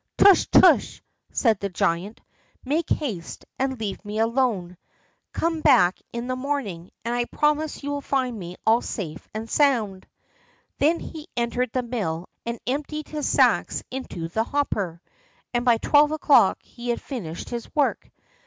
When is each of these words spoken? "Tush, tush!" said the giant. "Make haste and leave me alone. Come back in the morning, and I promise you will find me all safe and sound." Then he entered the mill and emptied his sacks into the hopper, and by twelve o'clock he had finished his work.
"Tush, 0.17 0.47
tush!" 0.47 0.99
said 1.31 1.59
the 1.59 1.69
giant. 1.69 2.21
"Make 2.65 2.89
haste 2.89 3.45
and 3.59 3.79
leave 3.79 4.03
me 4.03 4.17
alone. 4.17 4.75
Come 5.31 5.61
back 5.61 5.99
in 6.11 6.25
the 6.25 6.35
morning, 6.35 6.89
and 7.05 7.13
I 7.13 7.25
promise 7.25 7.83
you 7.83 7.91
will 7.91 8.01
find 8.01 8.35
me 8.39 8.55
all 8.65 8.81
safe 8.81 9.27
and 9.35 9.47
sound." 9.47 10.07
Then 10.79 10.99
he 10.99 11.27
entered 11.37 11.71
the 11.71 11.83
mill 11.83 12.29
and 12.47 12.57
emptied 12.65 13.09
his 13.09 13.29
sacks 13.29 13.83
into 13.91 14.27
the 14.27 14.43
hopper, 14.43 15.03
and 15.53 15.65
by 15.65 15.77
twelve 15.77 16.09
o'clock 16.11 16.57
he 16.63 16.89
had 16.89 16.99
finished 16.99 17.49
his 17.49 17.69
work. 17.75 18.09